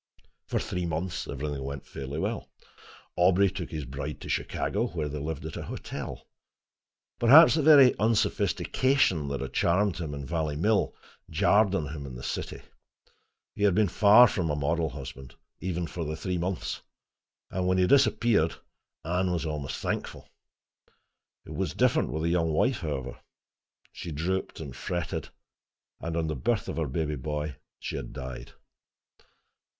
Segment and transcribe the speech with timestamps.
[0.47, 2.49] For three months everything went fairly well.
[3.15, 6.25] Aubrey took his bride to Chicago, where they lived at a hotel.
[7.19, 10.95] Perhaps the very unsophistication that had charmed him in Valley Mill
[11.29, 12.63] jarred on him in the city.
[13.53, 16.81] He had been far from a model husband, even for the three months,
[17.51, 18.55] and when he disappeared
[19.05, 20.27] Anne was almost thankful.
[21.45, 23.19] It was different with the young wife, however.
[23.91, 25.29] She drooped and fretted,
[25.99, 28.53] and on the birth of her baby boy, she had died.